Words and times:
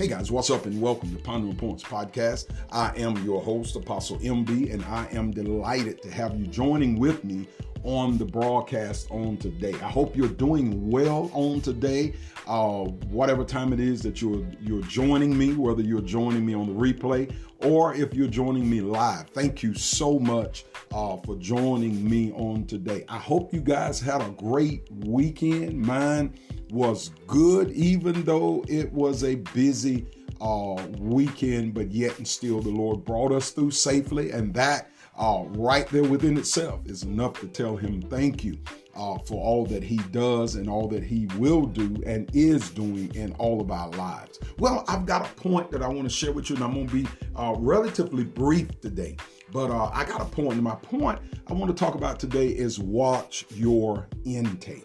Hey 0.00 0.08
guys, 0.08 0.32
what's 0.32 0.48
up 0.48 0.64
and 0.64 0.80
welcome 0.80 1.14
to 1.14 1.18
Pondering 1.18 1.56
Points 1.56 1.82
Podcast. 1.82 2.46
I 2.72 2.90
am 2.96 3.22
your 3.22 3.42
host, 3.42 3.76
Apostle 3.76 4.16
MB, 4.20 4.72
and 4.72 4.82
I 4.86 5.06
am 5.12 5.30
delighted 5.30 6.00
to 6.00 6.10
have 6.10 6.40
you 6.40 6.46
joining 6.46 6.98
with 6.98 7.22
me 7.22 7.46
on 7.84 8.16
the 8.16 8.24
broadcast 8.24 9.10
on 9.10 9.36
today. 9.36 9.74
I 9.74 9.90
hope 9.90 10.16
you're 10.16 10.28
doing 10.28 10.90
well 10.90 11.30
on 11.34 11.60
today. 11.60 12.14
Uh, 12.46 12.84
whatever 13.10 13.44
time 13.44 13.74
it 13.74 13.78
is 13.78 14.00
that 14.00 14.22
you're 14.22 14.42
you're 14.62 14.80
joining 14.84 15.36
me, 15.36 15.52
whether 15.52 15.82
you're 15.82 16.00
joining 16.00 16.46
me 16.46 16.54
on 16.54 16.66
the 16.66 16.72
replay 16.72 17.30
or 17.62 17.94
if 17.94 18.14
you're 18.14 18.26
joining 18.26 18.70
me 18.70 18.80
live, 18.80 19.28
thank 19.28 19.62
you 19.62 19.74
so 19.74 20.18
much 20.18 20.64
uh, 20.92 21.16
for 21.18 21.36
joining 21.36 22.08
me 22.08 22.32
on 22.32 22.66
today. 22.66 23.04
I 23.08 23.18
hope 23.18 23.52
you 23.52 23.60
guys 23.60 24.00
had 24.00 24.20
a 24.20 24.30
great 24.30 24.88
weekend. 25.04 25.80
Mine 25.80 26.34
was 26.70 27.10
good, 27.26 27.70
even 27.72 28.24
though 28.24 28.64
it 28.68 28.92
was 28.92 29.24
a 29.24 29.36
busy 29.36 30.06
uh, 30.40 30.82
weekend, 30.98 31.74
but 31.74 31.90
yet 31.90 32.16
and 32.18 32.26
still 32.26 32.60
the 32.60 32.70
Lord 32.70 33.04
brought 33.04 33.32
us 33.32 33.50
through 33.50 33.70
safely, 33.70 34.30
and 34.32 34.52
that 34.54 34.90
uh, 35.16 35.44
right 35.48 35.86
there 35.88 36.04
within 36.04 36.36
itself 36.38 36.80
is 36.86 37.02
enough 37.02 37.40
to 37.40 37.46
tell 37.46 37.76
Him 37.76 38.02
thank 38.02 38.42
you. 38.42 38.58
Uh, 39.00 39.16
for 39.20 39.42
all 39.42 39.64
that 39.64 39.82
he 39.82 39.96
does 40.10 40.56
and 40.56 40.68
all 40.68 40.86
that 40.86 41.02
he 41.02 41.26
will 41.38 41.64
do 41.64 41.96
and 42.04 42.28
is 42.34 42.68
doing 42.68 43.10
in 43.14 43.32
all 43.38 43.58
of 43.58 43.70
our 43.70 43.88
lives. 43.92 44.38
Well, 44.58 44.84
I've 44.88 45.06
got 45.06 45.24
a 45.24 45.34
point 45.36 45.70
that 45.70 45.82
I 45.82 45.88
want 45.88 46.02
to 46.02 46.10
share 46.10 46.32
with 46.32 46.50
you, 46.50 46.56
and 46.56 46.62
I'm 46.62 46.74
going 46.74 46.86
to 46.86 46.94
be 46.94 47.08
uh, 47.34 47.54
relatively 47.56 48.24
brief 48.24 48.78
today. 48.82 49.16
But 49.52 49.70
uh, 49.70 49.90
I 49.94 50.04
got 50.04 50.20
a 50.20 50.26
point, 50.26 50.52
and 50.52 50.62
my 50.62 50.74
point 50.74 51.18
I 51.46 51.54
want 51.54 51.74
to 51.74 51.84
talk 51.84 51.94
about 51.94 52.20
today 52.20 52.48
is 52.48 52.78
watch 52.78 53.46
your 53.54 54.06
intake 54.26 54.84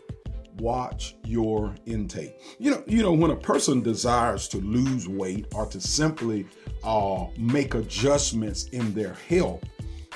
watch 0.58 1.16
your 1.26 1.76
intake. 1.86 2.40
You 2.60 2.72
know, 2.72 2.84
you 2.88 3.02
know 3.02 3.12
when 3.12 3.32
a 3.32 3.36
person 3.36 3.82
desires 3.82 4.48
to 4.50 4.58
lose 4.60 5.08
weight 5.08 5.48
or 5.54 5.66
to 5.68 5.82
simply 5.82 6.46
uh, 6.84 7.26
make 7.38 7.74
adjustments 7.74 8.66
in 8.66 8.94
their 8.94 9.14
health, 9.28 9.64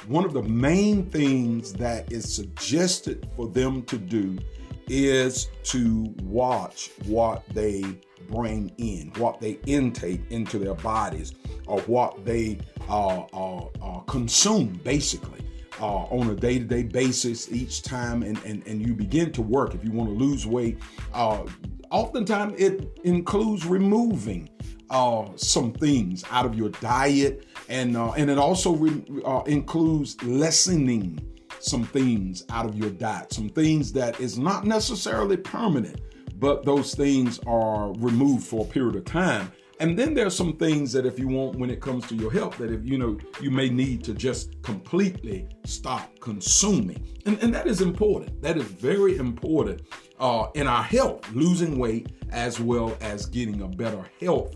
one 0.10 0.26
of 0.26 0.34
the 0.34 0.42
main 0.42 1.06
things 1.12 1.72
that 1.74 2.12
is 2.12 2.34
suggested 2.34 3.30
for 3.36 3.48
them 3.48 3.84
to 3.84 3.96
do 3.96 4.40
is 4.88 5.50
to 5.62 6.12
watch 6.24 6.90
what 7.06 7.44
they 7.50 7.84
bring 8.28 8.72
in, 8.80 9.14
what 9.18 9.40
they 9.40 9.60
intake 9.68 10.22
into 10.32 10.58
their 10.58 10.74
bodies, 10.74 11.36
or 11.68 11.80
what 11.82 12.26
they 12.26 12.58
uh, 12.90 13.20
uh, 13.34 13.66
uh 13.84 14.00
consume, 14.08 14.82
basically 14.84 15.42
uh, 15.80 16.06
on 16.06 16.32
a 16.32 16.36
day-to-day 16.36 16.84
basis 16.84 17.52
each 17.52 17.84
time 17.84 18.24
and, 18.24 18.38
and, 18.46 18.66
and 18.66 18.86
you 18.86 18.96
begin 18.96 19.32
to 19.32 19.44
work. 19.44 19.76
If 19.76 19.84
you 19.84 19.92
want 19.92 20.10
to 20.10 20.16
lose 20.16 20.48
weight 20.48 20.80
uh, 21.14 21.46
oftentimes 21.92 22.60
it 22.60 23.00
includes 23.04 23.66
removing 23.66 24.50
uh, 24.90 25.28
some 25.36 25.72
things 25.74 26.24
out 26.32 26.46
of 26.46 26.56
your 26.56 26.70
diet 26.70 27.46
and 27.68 27.96
uh, 27.96 28.12
and 28.12 28.30
it 28.30 28.38
also 28.38 28.76
re- 28.76 29.04
uh, 29.26 29.42
includes 29.46 30.22
lessening 30.24 31.20
some 31.60 31.84
things 31.84 32.46
out 32.50 32.66
of 32.66 32.78
your 32.78 32.90
diet 32.90 33.32
some 33.34 33.50
things 33.50 33.92
that 33.92 34.20
is 34.20 34.38
not 34.38 34.66
necessarily 34.66 35.38
permanent 35.38 36.02
but 36.40 36.64
those 36.64 36.96
things 36.96 37.40
are 37.46 37.92
removed 37.98 38.46
for 38.46 38.66
a 38.66 38.68
period 38.68 38.96
of 38.96 39.06
time 39.06 39.52
and 39.82 39.98
then 39.98 40.14
there's 40.14 40.36
some 40.36 40.58
things 40.58 40.92
that 40.92 41.06
if 41.06 41.18
you 41.18 41.30
want 41.30 41.58
when 41.58 41.70
it 41.70 41.80
comes 41.80 42.06
to 42.08 42.16
your 42.16 42.32
health 42.32 42.58
that 42.58 42.72
if 42.72 42.86
you 42.86 42.98
know 42.98 43.18
you 43.40 43.50
may 43.50 43.70
need 43.70 44.04
to 44.04 44.14
just 44.14 44.62
completely 44.62 45.48
stop 45.64 46.20
consuming. 46.20 47.08
And, 47.26 47.42
and 47.42 47.54
that 47.54 47.66
is 47.66 47.80
important. 47.80 48.42
That 48.42 48.58
is 48.58 48.64
very 48.64 49.16
important 49.18 49.82
uh, 50.20 50.48
in 50.54 50.68
our 50.68 50.84
health, 50.84 51.32
losing 51.32 51.80
weight 51.80 52.12
as 52.32 52.60
well 52.60 52.98
as 53.00 53.26
getting 53.26 53.62
a 53.62 53.68
better 53.68 54.04
health, 54.20 54.56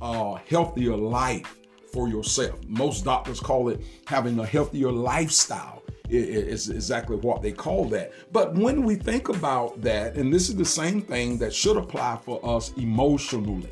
uh, 0.00 0.34
healthier 0.48 0.96
life 0.96 1.56
for 1.92 2.08
yourself. 2.08 2.58
Most 2.66 3.04
doctors 3.04 3.40
call 3.40 3.68
it 3.68 3.80
having 4.06 4.38
a 4.38 4.46
healthier 4.46 4.90
lifestyle 4.90 5.82
is 6.10 6.68
exactly 6.68 7.16
what 7.16 7.40
they 7.40 7.52
call 7.52 7.86
that. 7.86 8.12
But 8.30 8.54
when 8.54 8.84
we 8.84 8.94
think 8.94 9.30
about 9.30 9.80
that, 9.82 10.16
and 10.16 10.32
this 10.32 10.48
is 10.48 10.56
the 10.56 10.64
same 10.64 11.00
thing 11.00 11.38
that 11.38 11.52
should 11.52 11.76
apply 11.76 12.18
for 12.24 12.44
us 12.44 12.72
emotionally 12.74 13.70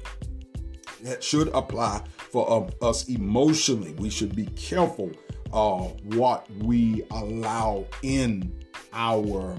that 1.02 1.22
should 1.22 1.48
apply 1.48 2.02
for 2.16 2.70
uh, 2.82 2.86
us 2.86 3.08
emotionally. 3.08 3.92
We 3.94 4.10
should 4.10 4.34
be 4.34 4.46
careful 4.46 5.10
uh, 5.52 5.88
what 6.16 6.50
we 6.58 7.04
allow 7.10 7.86
in 8.02 8.52
our 8.92 9.56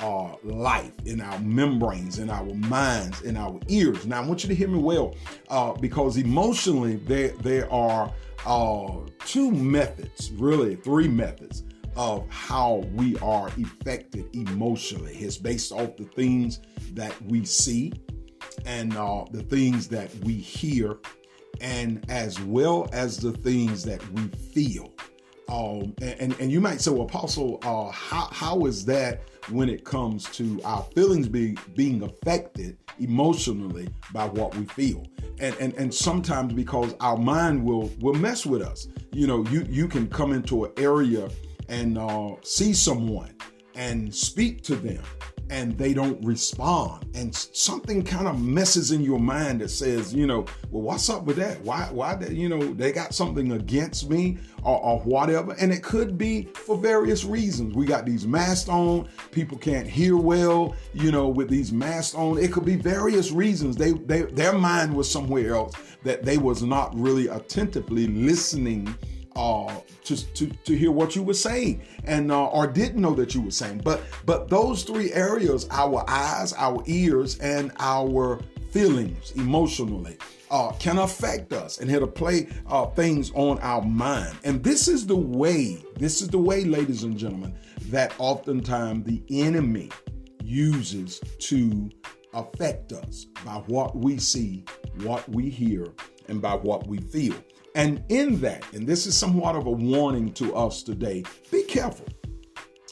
uh, 0.00 0.34
life, 0.44 0.92
in 1.04 1.20
our 1.20 1.38
membranes, 1.40 2.18
in 2.18 2.30
our 2.30 2.52
minds, 2.54 3.22
in 3.22 3.36
our 3.36 3.58
ears. 3.68 4.06
Now, 4.06 4.22
I 4.22 4.26
want 4.26 4.42
you 4.42 4.48
to 4.48 4.54
hear 4.54 4.68
me 4.68 4.78
well, 4.78 5.14
uh, 5.48 5.72
because 5.72 6.16
emotionally 6.16 6.96
there 6.96 7.28
there 7.42 7.70
are 7.72 8.12
uh, 8.44 8.96
two 9.24 9.50
methods, 9.50 10.30
really 10.32 10.76
three 10.76 11.08
methods 11.08 11.64
of 11.96 12.28
how 12.28 12.84
we 12.92 13.16
are 13.18 13.48
affected 13.48 14.28
emotionally. 14.34 15.14
It's 15.16 15.38
based 15.38 15.72
off 15.72 15.96
the 15.96 16.04
things 16.04 16.60
that 16.92 17.14
we 17.22 17.44
see, 17.44 17.92
and 18.66 18.96
uh, 18.96 19.24
the 19.30 19.42
things 19.42 19.88
that 19.88 20.14
we 20.16 20.34
hear, 20.34 20.98
and 21.60 22.04
as 22.10 22.38
well 22.40 22.88
as 22.92 23.16
the 23.16 23.32
things 23.32 23.82
that 23.84 24.06
we 24.12 24.28
feel. 24.28 24.92
Um, 25.48 25.94
and, 26.02 26.34
and 26.40 26.50
you 26.50 26.60
might 26.60 26.80
say, 26.80 26.90
well, 26.90 27.02
Apostle, 27.02 27.58
uh, 27.62 27.90
how, 27.90 28.28
how 28.32 28.66
is 28.66 28.84
that 28.86 29.22
when 29.50 29.68
it 29.68 29.84
comes 29.84 30.24
to 30.30 30.60
our 30.64 30.82
feelings 30.94 31.28
being 31.28 31.56
being 31.74 32.02
affected 32.02 32.76
emotionally 32.98 33.88
by 34.12 34.26
what 34.26 34.54
we 34.56 34.64
feel? 34.66 35.06
And, 35.38 35.54
and 35.60 35.74
and 35.74 35.94
sometimes 35.94 36.52
because 36.52 36.94
our 37.00 37.16
mind 37.16 37.64
will 37.64 37.90
will 38.00 38.14
mess 38.14 38.44
with 38.44 38.62
us. 38.62 38.88
You 39.12 39.26
know, 39.26 39.44
you 39.46 39.66
you 39.68 39.86
can 39.86 40.08
come 40.08 40.32
into 40.32 40.64
an 40.64 40.72
area 40.76 41.28
and 41.68 41.98
uh, 41.98 42.36
see 42.42 42.72
someone 42.72 43.34
and 43.74 44.12
speak 44.12 44.62
to 44.64 44.74
them 44.74 45.02
and 45.50 45.76
they 45.78 45.94
don't 45.94 46.22
respond. 46.24 47.06
And 47.14 47.34
something 47.34 48.02
kind 48.02 48.26
of 48.26 48.42
messes 48.42 48.92
in 48.92 49.02
your 49.02 49.18
mind 49.18 49.60
that 49.60 49.70
says 49.70 50.14
you 50.14 50.26
know 50.26 50.46
well 50.70 50.82
what's 50.82 51.08
up 51.08 51.24
with 51.24 51.36
that? 51.36 51.60
Why 51.62 51.88
why 51.90 52.18
you 52.28 52.48
know 52.48 52.74
they 52.74 52.92
got 52.92 53.14
something 53.14 53.52
against 53.52 54.10
me 54.10 54.38
or, 54.62 54.78
or 54.82 55.00
whatever? 55.00 55.54
And 55.58 55.72
it 55.72 55.82
could 55.82 56.18
be 56.18 56.44
for 56.54 56.76
various 56.76 57.24
reasons. 57.24 57.74
We 57.74 57.86
got 57.86 58.06
these 58.06 58.26
masks 58.26 58.68
on. 58.68 59.08
People 59.30 59.58
can't 59.58 59.86
hear 59.86 60.16
well 60.16 60.74
you 60.94 61.10
know 61.10 61.28
with 61.28 61.48
these 61.48 61.72
masks 61.72 62.14
on. 62.14 62.38
It 62.38 62.52
could 62.52 62.64
be 62.64 62.76
various 62.76 63.30
reasons. 63.32 63.76
They, 63.76 63.92
they 63.92 64.22
their 64.22 64.52
mind 64.52 64.94
was 64.94 65.10
somewhere 65.10 65.54
else 65.54 65.74
that 66.02 66.24
they 66.24 66.38
was 66.38 66.62
not 66.62 66.96
really 66.98 67.26
attentively 67.28 68.06
listening 68.06 68.94
uh, 69.36 69.72
to, 70.04 70.34
to, 70.34 70.46
to 70.46 70.76
hear 70.76 70.90
what 70.90 71.14
you 71.14 71.22
were 71.22 71.34
saying 71.34 71.82
and 72.04 72.32
uh, 72.32 72.46
or 72.46 72.66
didn't 72.66 73.00
know 73.00 73.14
that 73.14 73.34
you 73.34 73.42
were 73.42 73.50
saying. 73.50 73.82
But 73.84 74.02
but 74.24 74.48
those 74.48 74.82
three 74.82 75.12
areas, 75.12 75.68
our 75.70 76.04
eyes, 76.08 76.52
our 76.54 76.82
ears, 76.86 77.38
and 77.38 77.70
our 77.78 78.40
feelings 78.70 79.32
emotionally, 79.32 80.16
uh, 80.50 80.72
can 80.78 80.98
affect 80.98 81.52
us 81.52 81.78
and 81.78 81.90
it'll 81.90 82.08
play 82.08 82.48
uh, 82.66 82.86
things 82.86 83.30
on 83.34 83.58
our 83.60 83.82
mind. 83.82 84.36
And 84.44 84.62
this 84.62 84.88
is 84.88 85.06
the 85.06 85.16
way, 85.16 85.84
this 85.96 86.22
is 86.22 86.28
the 86.28 86.38
way, 86.38 86.64
ladies 86.64 87.02
and 87.02 87.16
gentlemen, 87.16 87.54
that 87.90 88.14
oftentimes 88.18 89.04
the 89.04 89.22
enemy 89.30 89.90
uses 90.42 91.20
to 91.40 91.90
affect 92.32 92.92
us 92.92 93.24
by 93.44 93.54
what 93.66 93.96
we 93.96 94.18
see, 94.18 94.64
what 95.02 95.28
we 95.28 95.48
hear, 95.48 95.86
and 96.28 96.40
by 96.40 96.54
what 96.54 96.86
we 96.86 96.98
feel. 96.98 97.34
And 97.76 98.02
in 98.08 98.40
that, 98.40 98.64
and 98.72 98.86
this 98.86 99.04
is 99.04 99.18
somewhat 99.18 99.54
of 99.54 99.66
a 99.66 99.70
warning 99.70 100.32
to 100.32 100.54
us 100.54 100.82
today, 100.82 101.24
be 101.52 101.62
careful. 101.64 102.06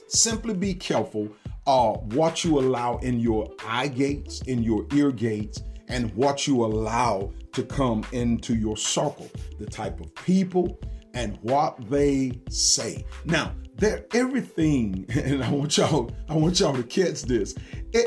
Simply 0.09 0.53
be 0.53 0.75
careful 0.75 1.31
uh, 1.67 1.93
what 1.93 2.45
you 2.45 2.59
allow 2.59 2.99
in 2.99 3.19
your 3.19 3.49
eye 3.67 3.89
gates, 3.89 4.43
in 4.43 4.63
your 4.63 4.87
ear 4.95 5.11
gates, 5.11 5.63
and 5.89 6.15
what 6.15 6.47
you 6.47 6.67
allow 6.67 7.33
to 7.53 7.63
come 7.63 8.05
into 8.13 8.55
your 8.55 8.77
circle, 8.77 9.31
the 9.59 9.65
type 9.65 10.01
of 10.01 10.15
people 10.17 10.79
and 11.15 11.39
what 11.41 11.79
they 11.89 12.43
say. 12.51 13.07
Now, 13.25 13.55
there 13.77 14.05
everything, 14.13 15.07
and 15.15 15.43
I 15.43 15.51
want 15.51 15.79
y'all, 15.79 16.11
I 16.29 16.35
want 16.35 16.61
y'all 16.61 16.77
to 16.77 16.83
catch 16.83 17.23
this. 17.23 17.55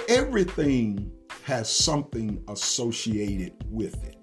Everything 0.08 1.12
has 1.44 1.72
something 1.72 2.44
associated 2.48 3.56
with 3.72 3.96
it 4.04 4.17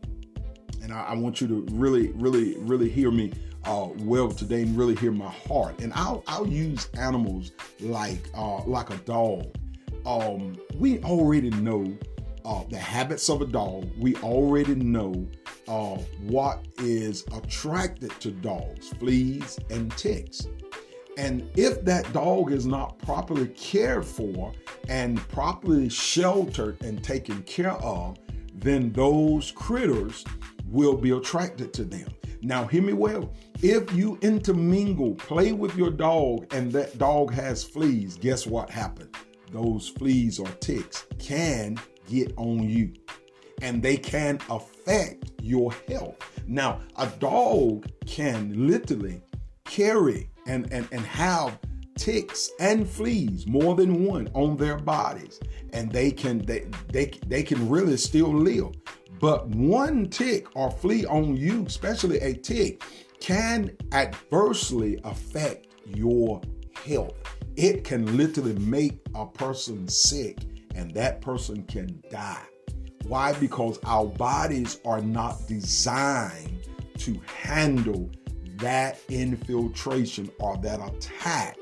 and 0.85 0.93
I, 0.93 1.03
I, 1.03 1.15
want 1.15 1.41
you 1.41 1.49
to 1.49 1.67
really, 1.73 2.13
really, 2.13 2.57
really 2.59 2.91
hear 2.91 3.11
me 3.11 3.33
uh, 3.65 3.89
well 4.01 4.31
today 4.31 4.63
and 4.63 4.77
really 4.77 4.95
hear 4.95 5.11
my 5.11 5.31
heart. 5.31 5.81
And 5.81 5.93
I'll 5.95 6.23
I'll 6.27 6.47
use 6.47 6.89
animals 6.99 7.53
like 7.81 8.29
uh, 8.35 8.63
like 8.65 8.91
a 8.91 8.99
dog. 8.99 9.47
Um, 10.05 10.59
we 10.77 11.03
already 11.03 11.51
know 11.51 11.97
uh, 12.45 12.65
the 12.69 12.79
habits 12.79 13.31
of 13.31 13.41
a 13.41 13.47
dog. 13.47 13.91
We 13.99 14.15
already 14.17 14.75
know 14.75 15.27
uh, 15.67 15.97
what 16.21 16.67
is 16.79 17.25
attracted 17.33 18.11
to 18.21 18.31
dogs, 18.31 18.91
fleas 18.91 19.59
and 19.71 19.91
ticks. 19.97 20.47
And 21.17 21.49
if 21.57 21.83
that 21.85 22.13
dog 22.13 22.53
is 22.53 22.67
not 22.67 22.99
properly 22.99 23.47
cared 23.49 24.05
for 24.05 24.53
and 24.89 25.17
properly 25.29 25.89
sheltered 25.89 26.83
and 26.83 27.03
taken 27.03 27.43
care 27.45 27.73
of, 27.75 28.19
then 28.53 28.93
those 28.93 29.53
critters 29.53 30.25
will 30.75 30.97
be 30.97 31.12
attracted 31.12 31.73
to 31.75 31.85
them. 31.85 32.09
Now, 32.43 32.67
hear 32.67 32.82
me 32.82 32.93
well. 32.93 33.32
If 33.62 33.93
you 33.94 34.19
intermingle, 34.21 35.15
play 35.15 35.53
with 35.53 35.75
your 35.76 35.91
dog, 35.91 36.53
and 36.53 36.71
that 36.73 36.99
dog 36.99 37.32
has 37.32 37.65
fleas, 37.65 38.17
guess 38.17 38.47
what 38.47 38.69
happened? 38.69 39.17
Those 39.53 39.88
fleas 39.88 40.38
or 40.38 40.49
ticks 40.61 41.06
can 41.19 41.79
get 42.11 42.35
on 42.37 42.69
you 42.69 42.93
and 43.62 43.82
they 43.82 43.97
can 43.97 44.38
affect 44.50 45.31
your 45.41 45.73
health. 45.88 46.17
Now, 46.47 46.81
a 46.97 47.06
dog 47.06 47.87
can 48.05 48.67
literally 48.67 49.23
carry 49.65 50.29
and, 50.47 50.70
and, 50.73 50.88
and 50.91 51.00
have 51.03 51.59
ticks 51.97 52.50
and 52.59 52.88
fleas 52.88 53.47
more 53.47 53.77
than 53.77 54.05
one 54.05 54.29
on 54.35 54.56
their 54.56 54.77
bodies 54.77 55.38
and 55.73 55.91
they 55.93 56.11
can 56.11 56.38
they, 56.41 56.67
they 56.88 57.06
they 57.27 57.43
can 57.43 57.69
really 57.69 57.97
still 57.97 58.35
live 58.35 58.73
but 59.25 59.49
one 59.49 60.06
tick 60.11 60.55
or 60.55 60.71
flea 60.71 61.06
on 61.06 61.35
you 61.35 61.65
especially 61.65 62.19
a 62.19 62.35
tick 62.35 62.82
can 63.21 63.75
adversely 63.93 65.00
affect 65.03 65.67
your 65.87 66.43
health. 66.75 67.15
It 67.56 67.85
can 67.85 68.19
literally 68.19 68.53
make 68.59 69.00
a 69.15 69.25
person 69.25 69.88
sick 69.88 70.41
and 70.75 70.93
that 70.93 71.23
person 71.23 71.62
can 71.62 72.03
die. 72.11 72.43
Why? 73.05 73.32
Because 73.41 73.79
our 73.85 74.05
bodies 74.05 74.79
are 74.85 75.00
not 75.00 75.49
designed 75.49 76.69
to 76.99 77.19
handle 77.25 78.11
that 78.56 79.00
infiltration 79.09 80.31
or 80.38 80.59
that 80.59 80.87
attack 80.87 81.56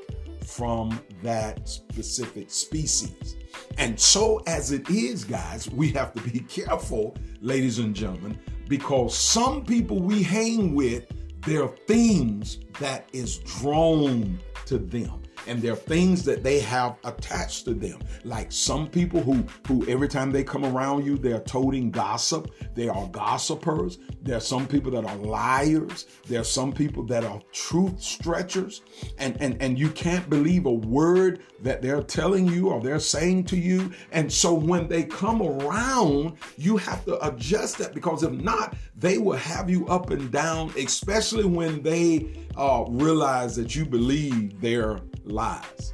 from 0.45 0.99
that 1.21 1.67
specific 1.67 2.49
species. 2.51 3.35
And 3.77 3.99
so, 3.99 4.41
as 4.47 4.71
it 4.71 4.89
is, 4.89 5.23
guys, 5.23 5.69
we 5.69 5.91
have 5.91 6.13
to 6.13 6.21
be 6.21 6.39
careful, 6.41 7.15
ladies 7.41 7.79
and 7.79 7.95
gentlemen, 7.95 8.39
because 8.67 9.17
some 9.17 9.65
people 9.65 9.99
we 9.99 10.23
hang 10.23 10.73
with, 10.75 11.11
there 11.45 11.63
are 11.63 11.75
things 11.87 12.59
that 12.79 13.07
is 13.13 13.39
drawn 13.39 14.39
to 14.65 14.77
them 14.77 15.23
and 15.47 15.61
there 15.61 15.73
are 15.73 15.77
things 15.77 16.23
that 16.25 16.43
they 16.43 16.59
have 16.59 16.95
attached 17.03 17.65
to 17.65 17.73
them. 17.73 17.99
Like 18.23 18.51
some 18.51 18.87
people 18.87 19.21
who 19.21 19.45
who 19.67 19.87
every 19.87 20.07
time 20.07 20.31
they 20.31 20.43
come 20.43 20.65
around 20.65 21.05
you, 21.05 21.17
they're 21.17 21.39
toting 21.39 21.91
gossip. 21.91 22.51
They 22.75 22.89
are 22.89 23.07
gossipers. 23.07 23.99
There 24.21 24.37
are 24.37 24.41
some 24.41 24.67
people 24.67 24.91
that 24.91 25.05
are 25.05 25.17
liars. 25.17 26.05
There 26.27 26.41
are 26.41 26.45
some 26.45 26.71
people 26.71 27.03
that 27.07 27.23
are 27.23 27.41
truth 27.51 28.01
stretchers. 28.01 28.81
And 29.17 29.37
and 29.41 29.61
and 29.61 29.77
you 29.77 29.89
can't 29.89 30.29
believe 30.29 30.65
a 30.65 30.71
word 30.71 31.41
that 31.61 31.81
they're 31.81 32.03
telling 32.03 32.47
you 32.47 32.69
or 32.69 32.81
they're 32.81 32.99
saying 32.99 33.45
to 33.45 33.57
you. 33.57 33.91
And 34.11 34.31
so 34.31 34.53
when 34.53 34.87
they 34.87 35.03
come 35.03 35.41
around, 35.41 36.37
you 36.57 36.77
have 36.77 37.05
to 37.05 37.25
adjust 37.25 37.77
that 37.77 37.93
because 37.93 38.23
if 38.23 38.31
not, 38.31 38.75
they 38.95 39.17
will 39.17 39.37
have 39.37 39.69
you 39.69 39.87
up 39.87 40.09
and 40.11 40.31
down, 40.31 40.71
especially 40.77 41.45
when 41.45 41.81
they 41.81 42.33
uh, 42.57 42.85
realize 42.89 43.55
that 43.55 43.75
you 43.75 43.85
believe 43.85 44.59
their 44.61 44.99
lies. 45.25 45.93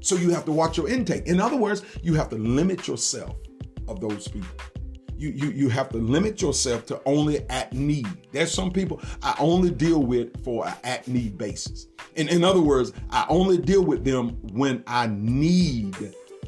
So 0.00 0.16
you 0.16 0.30
have 0.30 0.44
to 0.44 0.52
watch 0.52 0.76
your 0.76 0.88
intake. 0.88 1.26
In 1.26 1.40
other 1.40 1.56
words, 1.56 1.82
you 2.02 2.14
have 2.14 2.28
to 2.28 2.36
limit 2.36 2.86
yourself 2.86 3.36
of 3.88 4.00
those 4.00 4.28
people. 4.28 4.50
You, 5.16 5.30
you, 5.30 5.50
you 5.50 5.68
have 5.68 5.88
to 5.90 5.98
limit 5.98 6.42
yourself 6.42 6.84
to 6.86 7.00
only 7.06 7.48
at 7.48 7.72
need. 7.72 8.06
There's 8.32 8.52
some 8.52 8.70
people 8.70 9.00
I 9.22 9.34
only 9.38 9.70
deal 9.70 10.02
with 10.02 10.44
for 10.44 10.66
an 10.66 10.74
at 10.84 11.08
need 11.08 11.38
basis. 11.38 11.86
In, 12.16 12.28
in 12.28 12.44
other 12.44 12.60
words, 12.60 12.92
I 13.10 13.24
only 13.28 13.58
deal 13.58 13.82
with 13.82 14.04
them 14.04 14.30
when 14.52 14.84
I 14.86 15.06
need 15.06 15.96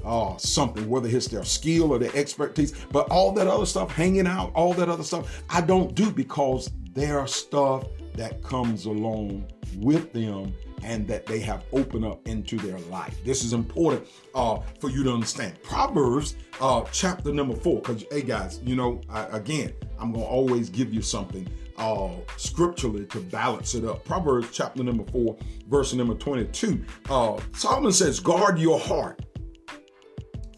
uh, 0.04 0.36
something, 0.36 0.88
whether 0.88 1.08
it's 1.08 1.28
their 1.28 1.44
skill 1.44 1.92
or 1.92 1.98
their 1.98 2.14
expertise. 2.14 2.72
But 2.92 3.08
all 3.08 3.32
that 3.32 3.46
other 3.46 3.66
stuff, 3.66 3.90
hanging 3.90 4.26
out, 4.26 4.52
all 4.54 4.74
that 4.74 4.88
other 4.88 5.04
stuff, 5.04 5.42
I 5.48 5.60
don't 5.60 5.94
do 5.94 6.10
because 6.10 6.70
there's 6.92 7.34
stuff 7.34 7.84
that 8.14 8.42
comes 8.42 8.86
along 8.86 9.50
with 9.76 10.12
them 10.12 10.54
and 10.82 11.06
that 11.08 11.26
they 11.26 11.40
have 11.40 11.64
opened 11.72 12.04
up 12.04 12.26
into 12.26 12.56
their 12.56 12.78
life. 12.90 13.16
This 13.24 13.44
is 13.44 13.52
important 13.52 14.06
uh, 14.34 14.60
for 14.80 14.90
you 14.90 15.02
to 15.04 15.12
understand. 15.12 15.60
Proverbs 15.62 16.36
uh, 16.60 16.84
chapter 16.92 17.32
number 17.32 17.54
four, 17.54 17.80
because, 17.80 18.04
hey 18.10 18.22
guys, 18.22 18.60
you 18.62 18.76
know, 18.76 19.00
I, 19.08 19.24
again, 19.36 19.72
I'm 19.98 20.12
to 20.12 20.20
always 20.20 20.70
give 20.70 20.92
you 20.92 21.02
something 21.02 21.48
uh, 21.78 22.10
scripturally 22.36 23.06
to 23.06 23.20
balance 23.20 23.74
it 23.74 23.84
up. 23.84 24.04
Proverbs 24.04 24.48
chapter 24.52 24.82
number 24.82 25.04
four, 25.10 25.36
verse 25.68 25.92
number 25.92 26.14
22. 26.14 26.84
Uh, 27.08 27.38
Solomon 27.52 27.92
says, 27.92 28.20
Guard 28.20 28.58
your 28.58 28.78
heart, 28.78 29.20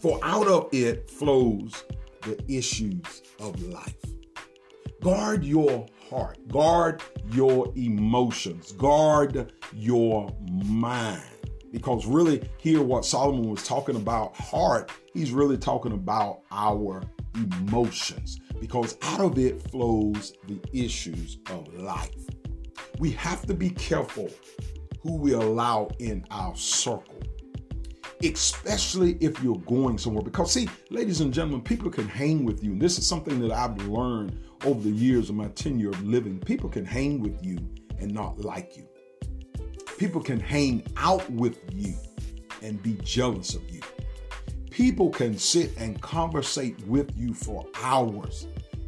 for 0.01 0.19
out 0.23 0.47
of 0.47 0.69
it 0.73 1.11
flows 1.11 1.85
the 2.23 2.41
issues 2.49 3.23
of 3.41 3.61
life. 3.63 4.08
Guard 5.01 5.45
your 5.45 5.87
heart. 6.11 6.39
Guard 6.49 7.03
your 7.31 7.73
emotions. 7.77 8.73
Guard 8.73 9.53
your 9.73 10.35
mind. 10.65 11.23
Because 11.71 12.07
really, 12.07 12.49
here, 12.59 12.83
what 12.83 13.05
Solomon 13.05 13.49
was 13.49 13.63
talking 13.63 13.95
about, 13.95 14.37
heart, 14.37 14.91
he's 15.15 15.31
really 15.31 15.57
talking 15.57 15.93
about 15.93 16.41
our 16.51 17.03
emotions. 17.35 18.41
Because 18.61 18.97
out 19.03 19.21
of 19.21 19.39
it 19.39 19.63
flows 19.71 20.33
the 20.49 20.61
issues 20.73 21.39
of 21.51 21.73
life. 21.75 22.27
We 22.99 23.13
have 23.13 23.47
to 23.47 23.55
be 23.55 23.71
careful 23.71 24.29
who 25.01 25.17
we 25.17 25.33
allow 25.35 25.91
in 26.01 26.25
our 26.33 26.57
circle 26.57 27.23
especially 28.23 29.17
if 29.21 29.43
you're 29.43 29.59
going 29.59 29.99
somewhere. 29.99 30.23
Because, 30.23 30.53
see, 30.53 30.69
ladies 30.91 31.21
and 31.21 31.33
gentlemen, 31.33 31.63
people 31.63 31.91
can 31.91 32.09
hang 32.09 32.45
with 32.45 32.63
you. 32.63 32.73
And 32.73 32.81
this 32.81 32.99
is 32.99 33.07
something 33.07 33.39
that 33.41 33.53
I've 33.53 33.77
learned 33.87 34.41
over 34.65 34.81
the 34.81 34.91
years 34.91 35.31
of 35.31 35.37
my 35.37 35.49
tenure 35.49 35.91
of 35.91 36.03
living. 36.05 36.39
People 36.41 36.69
can 36.69 36.85
hang 36.85 37.21
with 37.21 37.45
you 37.45 37.59
and 37.99 38.13
not 38.13 38.39
like 38.41 38.77
you. 38.77 38.87
People 39.99 40.21
can 40.21 40.41
hang 40.41 40.85
out 40.97 41.29
with 41.31 41.59
you 41.73 41.95
and 42.63 42.83
be 42.83 42.95
jealous 43.03 43.55
of 43.55 43.69
you. 43.71 43.81
People 44.71 45.11
can 45.11 45.37
sit 45.37 45.77
and 45.77 46.01
conversate 46.01 46.79
with 46.87 47.11
you 47.17 47.35
for 47.35 47.67
hours 47.83 48.47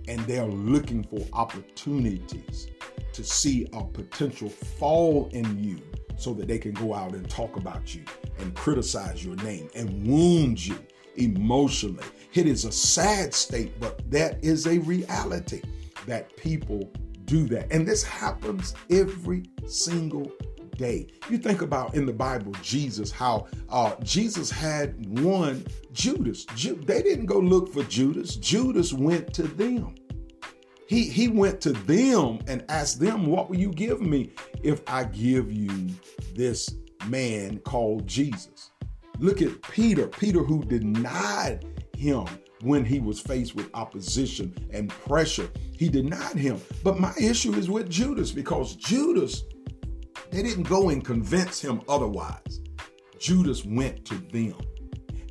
and 0.09 0.21
they're 0.21 0.47
looking 0.47 1.03
for 1.03 1.21
opportunities 1.33 2.69
to 3.13 3.25
see 3.25 3.67
a 3.73 3.85
potential 3.85 4.49
fall 4.49 5.29
in 5.33 5.63
you 5.63 5.81
so 6.21 6.35
that 6.35 6.47
they 6.49 6.59
can 6.59 6.73
go 6.73 6.95
out 6.95 7.15
and 7.15 7.29
talk 7.29 7.57
about 7.57 7.95
you 7.95 8.05
and 8.39 8.55
criticize 8.55 9.25
your 9.25 9.37
name 9.37 9.69
and 9.75 10.07
wound 10.07 10.65
you 10.65 10.79
emotionally. 11.17 12.05
It 12.35 12.47
is 12.47 12.65
a 12.65 12.73
sad 12.73 13.35
state, 13.35 13.79
but 13.81 14.09
that 14.11 14.43
is 14.45 14.67
a 14.67 14.79
reality 14.81 15.63
that 16.07 16.37
people 16.37 16.91
do 17.25 17.47
that. 17.49 17.73
And 17.73 17.87
this 17.87 18.03
happens 18.03 18.75
every 18.91 19.45
single 19.67 20.31
day. 20.77 21.07
You 21.29 21.39
think 21.39 21.63
about 21.63 21.95
in 21.95 22.07
the 22.07 22.13
Bible, 22.13 22.53
Jesus, 22.63 23.11
how 23.11 23.47
uh, 23.69 23.95
Jesus 24.03 24.51
had 24.51 25.21
one 25.21 25.65
Judas. 25.93 26.45
Ju- 26.55 26.81
they 26.85 27.03
didn't 27.03 27.27
go 27.27 27.39
look 27.39 27.73
for 27.73 27.83
Judas, 27.85 28.37
Judas 28.37 28.93
went 28.93 29.33
to 29.35 29.43
them. 29.43 29.95
He, 30.91 31.05
he 31.05 31.29
went 31.29 31.61
to 31.61 31.73
them 31.73 32.41
and 32.49 32.65
asked 32.69 32.99
them, 32.99 33.27
What 33.27 33.49
will 33.49 33.61
you 33.61 33.71
give 33.71 34.01
me 34.01 34.33
if 34.65 34.83
I 34.89 35.05
give 35.05 35.53
you 35.53 35.89
this 36.35 36.75
man 37.07 37.59
called 37.61 38.09
Jesus? 38.09 38.73
Look 39.21 39.41
at 39.41 39.63
Peter, 39.63 40.09
Peter 40.09 40.43
who 40.43 40.65
denied 40.65 41.65
him 41.97 42.27
when 42.63 42.85
he 42.85 42.99
was 42.99 43.21
faced 43.21 43.55
with 43.55 43.71
opposition 43.73 44.53
and 44.73 44.91
pressure. 44.91 45.49
He 45.79 45.89
denied 45.89 46.35
him. 46.35 46.61
But 46.83 46.99
my 46.99 47.15
issue 47.17 47.55
is 47.55 47.71
with 47.71 47.89
Judas 47.89 48.33
because 48.33 48.75
Judas, 48.75 49.45
they 50.33 50.43
didn't 50.43 50.65
go 50.65 50.89
and 50.89 51.05
convince 51.05 51.61
him 51.61 51.83
otherwise. 51.89 52.63
Judas 53.21 53.65
went 53.65 54.05
to 54.07 54.17
them. 54.33 54.57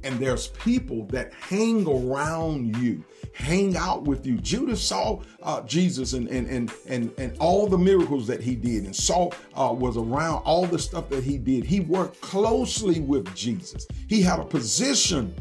And 0.03 0.19
there's 0.19 0.47
people 0.47 1.05
that 1.07 1.33
hang 1.33 1.85
around 1.87 2.77
you, 2.77 3.03
hang 3.33 3.75
out 3.75 4.03
with 4.03 4.25
you. 4.25 4.37
Judas 4.37 4.81
saw 4.81 5.21
uh, 5.43 5.61
Jesus 5.63 6.13
and, 6.13 6.27
and 6.29 6.47
and 6.47 6.71
and 6.87 7.13
and 7.17 7.37
all 7.39 7.67
the 7.67 7.77
miracles 7.77 8.25
that 8.27 8.41
he 8.41 8.55
did, 8.55 8.85
and 8.85 8.95
saw 8.95 9.29
uh, 9.55 9.73
was 9.73 9.97
around 9.97 10.41
all 10.45 10.65
the 10.65 10.79
stuff 10.79 11.09
that 11.09 11.23
he 11.23 11.37
did. 11.37 11.65
He 11.65 11.81
worked 11.81 12.21
closely 12.21 13.01
with 13.01 13.33
Jesus. 13.35 13.87
He 14.07 14.21
had 14.21 14.39
a 14.39 14.45
position 14.45 15.33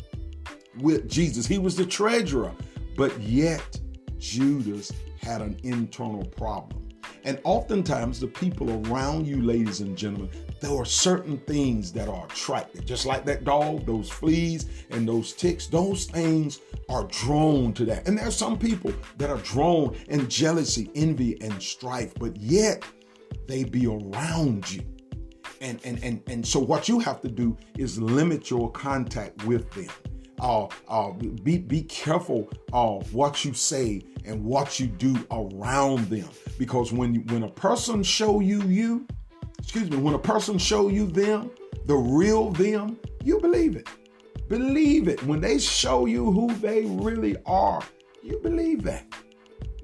with 0.80 1.08
Jesus. 1.08 1.46
He 1.46 1.58
was 1.58 1.76
the 1.76 1.86
treasurer, 1.86 2.52
but 2.96 3.18
yet 3.20 3.80
Judas 4.18 4.92
had 5.20 5.40
an 5.40 5.56
internal 5.62 6.24
problem. 6.24 6.87
And 7.24 7.40
oftentimes, 7.44 8.20
the 8.20 8.26
people 8.26 8.86
around 8.86 9.26
you, 9.26 9.42
ladies 9.42 9.80
and 9.80 9.96
gentlemen, 9.96 10.30
there 10.60 10.74
are 10.74 10.84
certain 10.84 11.38
things 11.38 11.92
that 11.92 12.08
are 12.08 12.26
attracted. 12.26 12.86
Just 12.86 13.06
like 13.06 13.24
that 13.26 13.44
dog, 13.44 13.86
those 13.86 14.10
fleas 14.10 14.66
and 14.90 15.08
those 15.08 15.32
ticks, 15.32 15.66
those 15.66 16.06
things 16.06 16.60
are 16.88 17.04
drawn 17.04 17.72
to 17.74 17.84
that. 17.86 18.06
And 18.06 18.16
there 18.16 18.26
are 18.26 18.32
some 18.32 18.58
people 18.58 18.92
that 19.18 19.30
are 19.30 19.38
drawn 19.38 19.96
in 20.08 20.28
jealousy, 20.28 20.90
envy, 20.94 21.40
and 21.42 21.62
strife, 21.62 22.14
but 22.14 22.36
yet 22.36 22.84
they 23.46 23.64
be 23.64 23.86
around 23.86 24.70
you. 24.70 24.82
And, 25.60 25.80
and, 25.84 26.02
and, 26.04 26.22
and 26.28 26.46
so 26.46 26.60
what 26.60 26.88
you 26.88 27.00
have 27.00 27.20
to 27.22 27.28
do 27.28 27.56
is 27.76 28.00
limit 28.00 28.48
your 28.50 28.70
contact 28.70 29.44
with 29.44 29.70
them 29.72 29.88
uh, 30.40 30.68
uh, 30.88 31.12
be 31.42 31.58
be 31.58 31.82
careful 31.82 32.48
of 32.72 33.12
what 33.14 33.44
you 33.44 33.52
say 33.54 34.02
and 34.24 34.44
what 34.44 34.78
you 34.78 34.86
do 34.86 35.16
around 35.30 36.08
them. 36.10 36.28
Because 36.58 36.92
when 36.92 37.26
when 37.26 37.42
a 37.42 37.50
person 37.50 38.02
show 38.02 38.40
you 38.40 38.62
you, 38.62 39.06
excuse 39.58 39.90
me, 39.90 39.96
when 39.96 40.14
a 40.14 40.18
person 40.18 40.58
show 40.58 40.88
you 40.88 41.06
them, 41.06 41.50
the 41.86 41.94
real 41.96 42.50
them, 42.50 42.98
you 43.24 43.40
believe 43.40 43.76
it. 43.76 43.88
Believe 44.48 45.08
it. 45.08 45.22
When 45.24 45.40
they 45.40 45.58
show 45.58 46.06
you 46.06 46.30
who 46.30 46.52
they 46.54 46.84
really 46.84 47.36
are, 47.44 47.82
you 48.22 48.38
believe 48.38 48.82
that. 48.84 49.06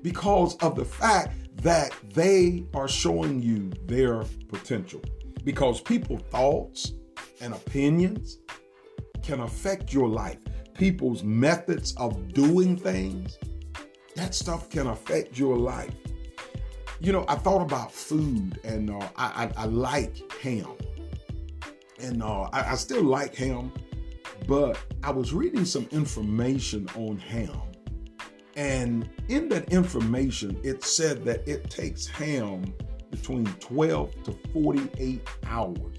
Because 0.03 0.57
of 0.57 0.77
the 0.77 0.85
fact 0.85 1.35
that 1.63 1.93
they 2.13 2.65
are 2.75 2.89
showing 2.89 3.43
you 3.43 3.71
their 3.87 4.25
potential. 4.49 5.03
Because 5.45 5.81
people 5.81 6.19
thoughts 6.19 6.93
and 7.41 7.55
opinions 7.55 8.39
can 9.25 9.41
affect 9.41 9.93
your 9.93 10.09
life. 10.09 10.39
People's 10.75 11.23
methods 11.23 11.95
of 11.97 12.33
doing 12.33 12.77
things, 12.77 13.39
that 14.17 14.35
stuff 14.35 14.69
can 14.69 14.89
affect 14.89 15.39
your 15.39 15.57
life. 15.57 15.95
You 17.01 17.13
know, 17.13 17.25
I 17.29 17.35
thought 17.37 17.63
about 17.63 17.93
food 17.93 18.61
and 18.65 18.91
uh, 18.91 19.09
I, 19.17 19.51
I, 19.57 19.63
I, 19.63 19.65
like 19.67 20.33
ham. 20.41 20.77
And 22.01 22.23
uh, 22.23 22.43
I, 22.53 22.73
I 22.73 22.75
still 22.77 23.03
like 23.03 23.35
ham, 23.35 23.73
but 24.47 24.79
I 25.03 25.11
was 25.11 25.33
reading 25.33 25.65
some 25.65 25.89
information 25.91 26.89
on 26.97 27.19
ham. 27.19 27.61
And 28.57 29.09
in 29.29 29.49
that 29.49 29.73
information, 29.73 30.61
it 30.63 30.85
said 30.85 31.25
that 31.25 31.47
it 31.49 31.71
takes 31.71 32.07
ham 32.07 32.73
between 33.11 33.47
12 33.47 34.25
to 34.25 34.39
48 34.53 35.29
hours 35.47 35.99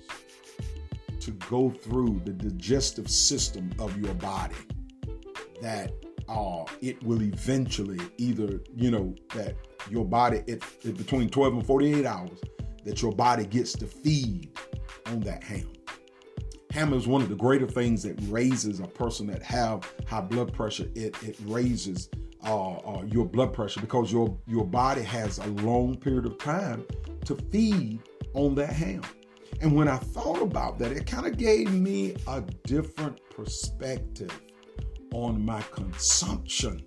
to 1.26 1.32
go 1.50 1.72
through 1.72 2.22
the 2.24 2.32
digestive 2.32 3.10
system 3.10 3.72
of 3.80 4.00
your 4.00 4.14
body 4.16 4.56
that 5.60 5.92
uh, 6.30 6.64
it 6.82 7.02
will 7.04 7.24
eventually 7.24 8.00
either, 8.18 8.62
you 8.76 8.92
know, 8.92 9.16
that 9.34 9.56
your 9.90 10.06
body, 10.06 10.44
it, 10.46 10.64
it 10.84 10.96
between 10.96 11.30
12 11.30 11.54
and 11.54 11.66
48 11.66 12.06
hours, 12.06 12.40
that 12.84 13.02
your 13.02 13.12
body 13.12 13.44
gets 13.44 13.74
to 13.74 13.88
feed 13.88 14.52
on 15.08 15.20
that 15.22 15.44
ham. 15.44 15.68
Ham 16.70 16.94
is 16.94 17.08
one 17.08 17.24
of 17.24 17.30
the 17.30 17.36
greater 17.36 17.68
things 17.68 18.04
that 18.04 18.16
raises 18.28 18.80
a 18.80 18.88
person 18.88 19.26
that 19.26 19.42
have 19.42 19.92
high 20.08 20.22
blood 20.22 20.54
pressure. 20.54 20.88
It, 20.94 21.16
it 21.24 21.38
raises 21.46 22.10
uh, 22.44 22.74
uh, 22.74 23.04
your 23.08 23.26
blood 23.26 23.52
pressure 23.52 23.82
because 23.82 24.12
your, 24.12 24.38
your 24.46 24.66
body 24.66 25.02
has 25.02 25.40
a 25.40 25.48
long 25.48 25.96
period 25.96 26.28
of 26.28 26.38
time 26.38 26.86
to 27.26 27.36
feed 27.52 28.02
on 28.36 28.54
that 28.56 28.74
ham. 28.74 29.02
And 29.62 29.76
when 29.76 29.88
I 29.88 29.98
thought 29.98 30.42
about 30.42 30.80
that, 30.80 30.92
it 30.92 31.06
kind 31.06 31.26
of 31.26 31.38
gave 31.38 31.72
me 31.72 32.16
a 32.28 32.42
different 32.64 33.20
perspective 33.30 34.32
on 35.14 35.44
my 35.44 35.62
consumption 35.72 36.86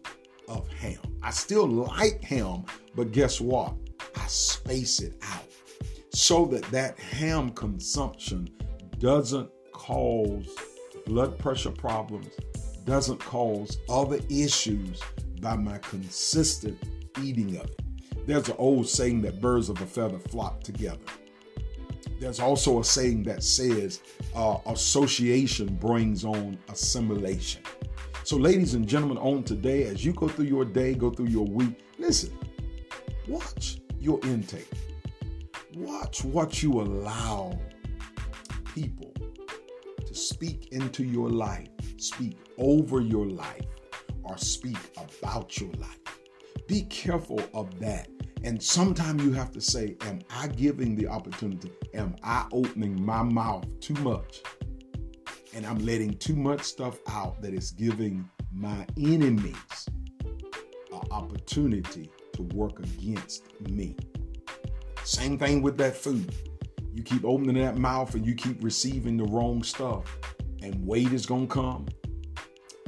of 0.49 0.69
ham. 0.69 0.99
I 1.23 1.31
still 1.31 1.67
like 1.67 2.23
ham, 2.23 2.65
but 2.95 3.13
guess 3.13 3.41
what? 3.41 3.75
I 4.17 4.27
space 4.27 5.01
it 5.01 5.15
out 5.23 5.45
so 6.13 6.47
that 6.47 6.65
that 6.71 6.99
ham 6.99 7.51
consumption 7.51 8.49
doesn't 8.99 9.51
cause 9.73 10.49
blood 11.07 11.39
pressure 11.39 11.71
problems, 11.71 12.29
doesn't 12.85 13.19
cause 13.21 13.79
other 13.89 14.19
issues 14.29 15.01
by 15.41 15.57
my 15.57 15.79
consistent 15.79 16.77
eating 17.23 17.57
of 17.57 17.67
it. 17.67 18.27
There's 18.27 18.49
an 18.49 18.57
old 18.59 18.89
saying 18.89 19.23
that 19.23 19.41
birds 19.41 19.69
of 19.69 19.81
a 19.81 19.87
feather 19.87 20.19
flock 20.19 20.61
together. 20.63 20.99
There's 22.19 22.41
also 22.41 22.81
a 22.81 22.85
saying 22.85 23.23
that 23.25 23.43
says 23.43 24.01
uh, 24.35 24.59
association 24.67 25.75
brings 25.75 26.25
on 26.25 26.59
assimilation. 26.69 27.63
So, 28.25 28.37
ladies 28.37 28.75
and 28.75 28.87
gentlemen, 28.87 29.19
on 29.19 29.45
today, 29.45 29.85
as 29.85 30.05
you 30.05 30.13
go 30.13 30.29
through 30.29 30.47
your 30.47 30.65
day, 30.65 30.95
go 30.95 31.11
through 31.11 31.29
your 31.29 31.47
week, 31.47 31.81
listen, 31.99 32.37
watch 33.29 33.79
your 34.01 34.19
intake. 34.25 34.69
Watch 35.77 36.25
what 36.25 36.63
you 36.63 36.81
allow 36.81 37.57
people 38.75 39.13
to 40.05 40.15
speak 40.15 40.69
into 40.73 41.05
your 41.05 41.31
life, 41.31 41.69
speak 41.99 42.37
over 42.59 43.01
your 43.01 43.27
life, 43.27 43.67
or 44.25 44.37
speak 44.37 44.77
about 44.97 45.61
your 45.61 45.71
life. 45.75 45.99
Be 46.67 46.83
careful 46.83 47.41
of 47.55 47.79
that 47.79 48.09
and 48.45 48.63
sometimes 48.63 49.23
you 49.25 49.33
have 49.33 49.51
to 49.53 49.61
say, 49.61 49.97
Am 50.03 50.21
I 50.31 50.49
giving 50.49 50.95
the 50.95 51.09
opportunity? 51.09 51.73
Am 51.95 52.15
I 52.23 52.47
opening 52.53 53.05
my 53.05 53.23
mouth 53.23 53.67
too 53.81 53.95
much? 53.95 54.43
And 55.55 55.67
I'm 55.67 55.79
letting 55.79 56.17
too 56.19 56.37
much 56.37 56.63
stuff 56.63 56.99
out 57.09 57.41
that 57.43 57.53
is 57.53 57.73
giving 57.73 58.29
my 58.53 58.87
enemies 58.97 59.89
an 60.25 61.01
opportunity 61.11 62.11
to 62.35 62.43
work 62.55 62.79
against 62.79 63.45
me. 63.69 63.97
Same 65.05 65.39
thing 65.39 65.63
with 65.63 65.77
that 65.79 65.97
food. 65.97 66.35
You 66.93 67.03
keep 67.03 67.25
opening 67.25 67.57
that 67.63 67.79
mouth 67.79 68.15
and 68.15 68.27
you 68.27 68.35
keep 68.35 68.63
receiving 68.63 69.17
the 69.17 69.25
wrong 69.25 69.63
stuff, 69.63 70.19
and 70.63 70.85
weight 70.87 71.13
is 71.13 71.27
going 71.27 71.49
to 71.49 71.55
come, 71.55 71.87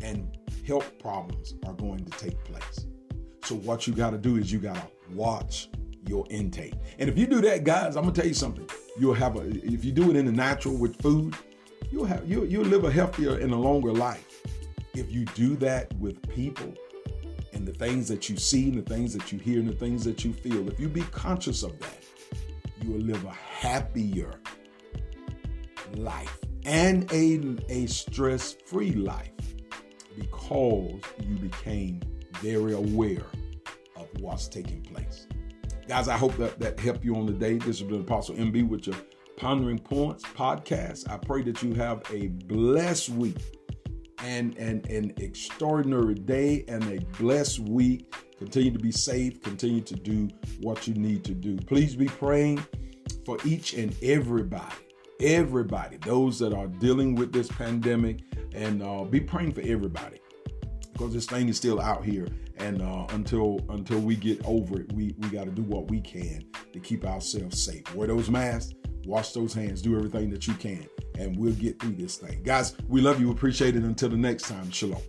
and 0.02 0.36
health 0.66 0.98
problems 0.98 1.54
are 1.66 1.74
going 1.74 2.04
to 2.04 2.10
take 2.18 2.42
place. 2.44 2.86
So, 3.50 3.56
what 3.56 3.84
you 3.88 3.92
got 3.92 4.10
to 4.10 4.16
do 4.16 4.36
is 4.36 4.52
you 4.52 4.60
got 4.60 4.76
to 4.76 4.88
watch 5.12 5.70
your 6.06 6.24
intake. 6.30 6.74
And 7.00 7.10
if 7.10 7.18
you 7.18 7.26
do 7.26 7.40
that, 7.40 7.64
guys, 7.64 7.96
I'm 7.96 8.04
gonna 8.04 8.14
tell 8.14 8.28
you 8.28 8.32
something. 8.32 8.70
You'll 8.96 9.14
have 9.14 9.34
a 9.34 9.40
if 9.40 9.84
you 9.84 9.90
do 9.90 10.08
it 10.08 10.14
in 10.14 10.26
the 10.26 10.30
natural 10.30 10.76
with 10.76 11.02
food, 11.02 11.34
you'll 11.90 12.04
have 12.04 12.30
you 12.30 12.44
you'll 12.44 12.64
live 12.64 12.84
a 12.84 12.92
healthier 12.92 13.38
and 13.38 13.50
a 13.52 13.56
longer 13.56 13.92
life. 13.92 14.24
If 14.94 15.10
you 15.10 15.24
do 15.24 15.56
that 15.56 15.92
with 15.96 16.22
people 16.28 16.72
and 17.52 17.66
the 17.66 17.72
things 17.72 18.06
that 18.06 18.28
you 18.28 18.36
see 18.36 18.68
and 18.68 18.86
the 18.86 18.88
things 18.88 19.12
that 19.14 19.32
you 19.32 19.40
hear 19.40 19.58
and 19.58 19.68
the 19.68 19.74
things 19.74 20.04
that 20.04 20.24
you 20.24 20.32
feel, 20.32 20.68
if 20.68 20.78
you 20.78 20.88
be 20.88 21.02
conscious 21.10 21.64
of 21.64 21.76
that, 21.80 22.04
you 22.80 22.92
will 22.92 23.00
live 23.00 23.24
a 23.24 23.32
happier 23.32 24.38
life 25.96 26.38
and 26.66 27.12
a, 27.12 27.56
a 27.68 27.86
stress-free 27.86 28.92
life 28.92 29.32
because 30.16 31.00
you 31.26 31.34
became 31.34 32.00
very 32.40 32.74
aware 32.74 33.26
what's 34.20 34.48
taking 34.48 34.82
place. 34.82 35.26
Guys, 35.88 36.08
I 36.08 36.16
hope 36.16 36.36
that 36.36 36.58
that 36.60 36.78
helped 36.78 37.04
you 37.04 37.16
on 37.16 37.26
the 37.26 37.32
day. 37.32 37.58
This 37.58 37.80
has 37.80 37.88
been 37.88 38.00
Apostle 38.00 38.36
MB 38.36 38.68
with 38.68 38.86
your 38.86 38.96
Pondering 39.36 39.78
Points 39.78 40.22
podcast. 40.22 41.10
I 41.10 41.16
pray 41.16 41.42
that 41.42 41.62
you 41.62 41.74
have 41.74 42.02
a 42.12 42.28
blessed 42.28 43.08
week 43.10 43.38
and, 44.22 44.56
and 44.58 44.86
an 44.88 45.14
extraordinary 45.16 46.14
day 46.14 46.64
and 46.68 46.84
a 46.84 47.04
blessed 47.16 47.60
week. 47.60 48.14
Continue 48.38 48.70
to 48.70 48.78
be 48.78 48.92
safe. 48.92 49.42
Continue 49.42 49.80
to 49.82 49.94
do 49.94 50.28
what 50.60 50.86
you 50.86 50.94
need 50.94 51.24
to 51.24 51.34
do. 51.34 51.56
Please 51.56 51.96
be 51.96 52.06
praying 52.06 52.64
for 53.24 53.38
each 53.44 53.74
and 53.74 53.94
everybody, 54.02 54.74
everybody, 55.20 55.96
those 55.98 56.38
that 56.38 56.52
are 56.52 56.66
dealing 56.66 57.14
with 57.14 57.32
this 57.32 57.48
pandemic, 57.48 58.20
and 58.54 58.82
uh, 58.82 59.04
be 59.04 59.20
praying 59.20 59.52
for 59.52 59.62
everybody 59.62 60.19
because 60.92 61.12
this 61.12 61.26
thing 61.26 61.48
is 61.48 61.56
still 61.56 61.80
out 61.80 62.04
here 62.04 62.26
and 62.60 62.82
uh, 62.82 63.06
until 63.10 63.60
until 63.70 63.98
we 63.98 64.14
get 64.14 64.40
over 64.44 64.80
it, 64.80 64.92
we 64.92 65.14
we 65.18 65.28
got 65.28 65.44
to 65.44 65.50
do 65.50 65.62
what 65.62 65.90
we 65.90 66.00
can 66.00 66.44
to 66.72 66.78
keep 66.78 67.04
ourselves 67.04 67.62
safe. 67.62 67.94
Wear 67.94 68.08
those 68.08 68.28
masks, 68.28 68.74
wash 69.04 69.32
those 69.32 69.54
hands, 69.54 69.82
do 69.82 69.96
everything 69.96 70.30
that 70.30 70.46
you 70.46 70.54
can, 70.54 70.86
and 71.18 71.36
we'll 71.36 71.54
get 71.54 71.80
through 71.80 71.94
this 71.94 72.16
thing. 72.16 72.42
Guys, 72.42 72.76
we 72.88 73.00
love 73.00 73.20
you, 73.20 73.30
appreciate 73.30 73.76
it. 73.76 73.82
Until 73.82 74.10
the 74.10 74.16
next 74.16 74.44
time, 74.44 74.70
shalom. 74.70 75.00